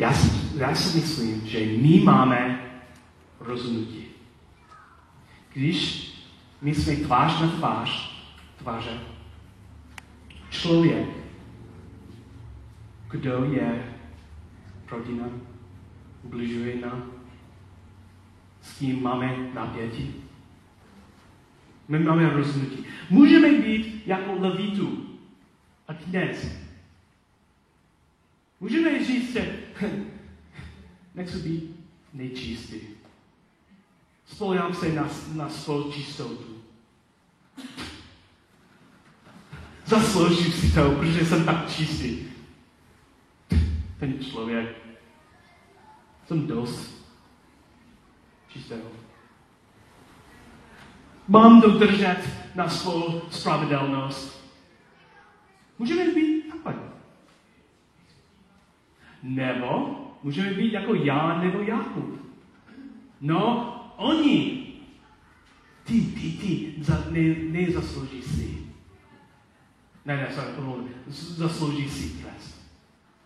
Já 0.00 0.12
si, 0.12 0.30
si 0.74 0.98
myslím, 0.98 1.46
že 1.46 1.58
my 1.58 2.00
máme 2.00 2.70
rozhodnutí. 3.40 4.04
Když 5.52 6.10
my 6.62 6.74
jsme 6.74 6.96
tvář 6.96 7.40
na 7.40 7.48
tvář, 7.48 8.20
tváře, 8.58 9.00
člověk, 10.50 11.08
kdo 13.10 13.44
je 13.44 13.94
proti 14.86 15.12
nám, 15.12 15.40
ubližuje 16.22 16.76
nám, 16.80 17.12
s 18.62 18.78
tím 18.78 19.02
máme 19.02 19.36
napětí. 19.54 20.14
My 21.88 21.98
máme 21.98 22.30
rozhodnutí. 22.30 22.84
Můžeme 23.10 23.52
být 23.52 24.02
jako 24.06 24.34
levitu 24.38 25.06
a 25.88 25.94
kněz. 25.94 26.56
Můžeme 28.60 29.04
říct, 29.04 29.32
že 29.32 29.58
nechci 31.20 31.38
být 31.38 31.76
nejčistý. 32.14 32.80
Spolehám 34.26 34.74
se 34.74 34.92
na, 34.92 35.08
na 35.34 35.48
svou 35.48 35.92
čistotu. 35.92 36.62
Zasloužím 39.84 40.52
si 40.52 40.74
to, 40.74 40.90
protože 40.90 41.26
jsem 41.26 41.44
tak 41.44 41.70
čistý. 41.70 42.18
Ten 43.98 44.24
člověk, 44.24 44.76
jsem 46.26 46.46
dost. 46.46 47.00
čistého. 48.48 48.90
Mám 51.28 51.60
dodržet 51.60 52.22
na 52.54 52.68
svou 52.68 53.22
spravedlnost. 53.30 54.44
Můžeme 55.78 56.14
být 56.14 56.44
takhle. 56.64 56.90
Nebo 59.22 60.09
můžeme 60.22 60.54
být 60.54 60.72
jako 60.72 60.94
já 60.94 61.42
nebo 61.42 61.58
Jakub. 61.58 62.20
No, 63.20 63.76
oni, 63.96 64.66
ty, 65.84 66.00
ty, 66.00 66.30
ty, 66.32 66.74
za, 66.80 67.04
ne, 67.10 67.34
nezaslouží 67.50 68.22
si. 68.22 68.58
Ne, 70.04 70.16
ne, 70.16 70.28
sorry, 70.34 70.52
pomůžu. 70.56 70.88
Zaslouží 71.08 71.88
si 71.88 72.22
trest. 72.22 72.60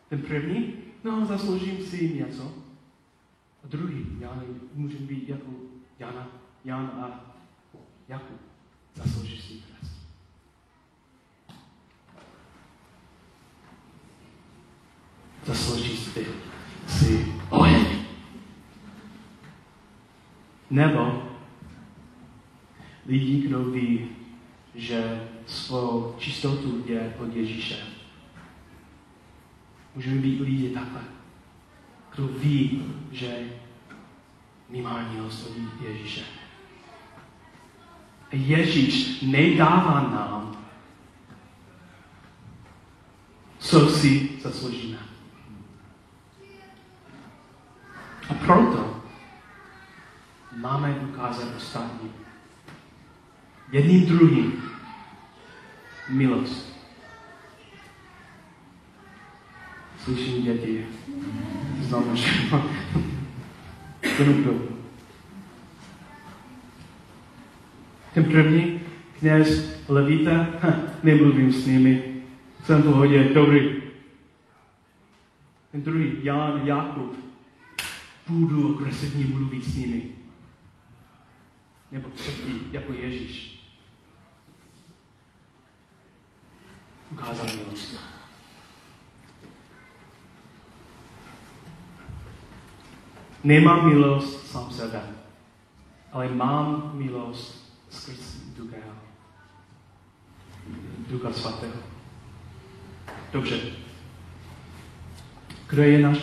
Ten 0.09 0.23
první, 0.23 0.75
no, 1.05 1.27
zasloužím 1.27 1.87
si 1.87 2.15
něco. 2.15 2.55
A 3.65 3.67
druhý, 3.67 4.07
já 4.21 4.43
můžeme 4.75 5.07
být 5.07 5.29
jako 5.29 5.51
Jana, 5.99 6.29
Jan 6.65 6.87
a 6.87 7.35
Jakub. 8.09 8.41
Zaslouží 8.95 9.37
si 9.37 9.55
trest. 9.55 9.75
Zaslouží 15.45 15.97
si, 15.97 16.27
si 16.89 17.35
oheň. 17.51 18.05
Nebo 20.75 21.23
lidi, 23.07 23.49
kdo 23.49 23.65
ví, 23.65 24.09
že 24.75 25.29
svou 25.47 26.15
čistotu 26.19 26.85
je 26.87 27.15
od 27.19 27.37
Ježíše. 27.37 27.77
Můžeme 29.95 30.21
být 30.21 30.41
lidi 30.41 30.69
takhle, 30.69 31.01
kdo 32.15 32.27
ví, 32.27 32.83
že 33.13 33.49
milost 34.69 35.51
od 35.51 35.83
Ježíše. 35.87 36.25
Ježíš 38.33 39.21
nedává 39.21 40.01
nám, 40.01 40.67
co 43.59 43.89
si 43.89 44.31
zasloužíme. 44.43 44.99
A 48.29 48.35
proto 48.35 48.94
máme 50.57 50.97
ukázat 51.11 51.57
ostatním. 51.57 52.13
Jedním 53.73 54.07
druhým. 54.07 54.63
Milost. 56.09 56.75
Slyším 60.05 60.45
děti. 60.45 60.87
Že 61.81 61.95
Vnuku. 64.25 64.75
Ten 68.15 68.25
první 68.25 68.81
kněz 69.19 69.79
Levita, 69.89 70.47
nemluvím 71.03 71.53
s 71.53 71.67
nimi, 71.67 72.23
jsem 72.65 72.83
v 72.83 72.85
pohodě, 72.85 73.25
dobrý. 73.35 73.83
Ten 75.73 75.83
druhý, 75.83 76.13
Jan, 76.23 76.61
Jakub, 76.65 77.17
budu 78.29 78.79
agresivně 78.79 79.27
mluvit 79.27 79.65
s 79.65 79.75
nimi. 79.77 80.03
Nebo 81.95 82.09
třetí, 82.09 82.61
jako 82.73 82.93
Ježíš. 82.93 83.61
Ukázal 87.11 87.47
milost. 87.47 87.97
Nemám 93.45 93.89
milost 93.89 94.47
sám 94.47 94.71
sebe, 94.71 95.03
ale 96.13 96.29
mám 96.29 96.91
milost 96.95 97.73
skrz 97.91 98.37
Ducha, 98.57 98.77
Ducha 101.09 101.33
Svatého. 101.33 101.83
Dobře. 103.33 103.61
Kdo 105.69 105.83
je 105.83 105.99
náš, 105.99 106.19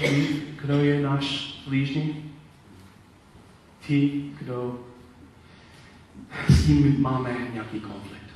kdo 0.62 0.74
je 0.74 1.02
náš 1.02 1.58
blížní? 1.68 2.34
Ti, 3.80 4.32
kdo 4.40 4.91
s 6.50 6.66
tím 6.66 7.02
máme 7.02 7.48
nějaký 7.54 7.80
konflikt, 7.80 8.32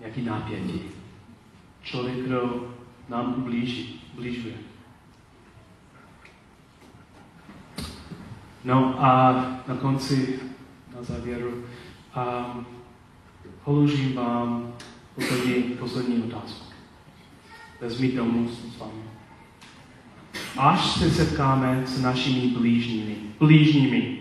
nějaký 0.00 0.22
napětí. 0.22 0.80
Člověk, 1.82 2.16
kdo 2.16 2.72
nám 3.08 3.34
ublíží, 3.38 4.00
ublížuje. 4.14 4.54
No 8.64 9.04
a 9.04 9.32
na 9.68 9.76
konci, 9.76 10.40
na 10.96 11.02
závěru, 11.02 11.50
um, 11.52 12.66
položím 13.64 14.14
vám 14.14 14.74
poslední, 15.14 15.62
poslední 15.62 16.22
otázku. 16.22 16.66
Vezmi 17.80 18.12
domů 18.12 18.48
s 18.48 18.78
vámi. 18.78 19.02
Až 20.58 20.92
se 20.92 21.10
setkáme 21.10 21.82
s 21.86 22.02
našimi 22.02 22.48
blížními, 22.48 23.16
blížními, 23.38 24.15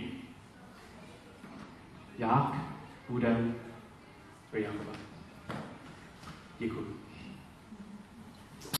jak 2.18 2.56
budeme 3.10 3.54
reagovat. 4.54 4.98
Děkuji. 6.60 7.05